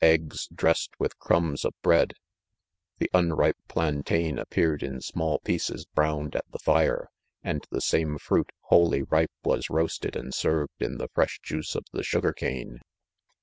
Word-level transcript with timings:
PEGLOGUE, 0.03 0.35
7 0.35 0.55
dressed 0.55 0.93
with 0.99 1.19
crumbs 1.19 1.63
of 1.63 1.75
bread, 1.83 2.13
trre 2.99 3.05
unripe 3.13 3.59
plan* 3.67 4.01
tain 4.01 4.39
appealed 4.39 4.81
in 4.81 4.99
small 4.99 5.37
pieces 5.37 5.85
browned 5.93 6.35
at 6.35 6.43
the 6.49 6.57
fixe 6.57 6.87
3 7.05 7.07
and 7.43 7.67
the 7.69 7.81
same 7.81 8.17
fruit 8.17 8.51
wholly 8.61 9.03
ripe 9.03 9.29
was 9.43 9.69
roast 9.69 10.01
3d 10.01 10.15
and 10.19 10.33
served 10.33 10.81
in 10.81 10.97
the 10.97 11.07
fresh 11.13 11.39
juice 11.43 11.75
of 11.75 11.85
the 11.91 12.01
sugar 12.01 12.33
cane. 12.33 12.79